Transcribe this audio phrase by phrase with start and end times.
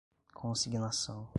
[0.33, 1.29] consignação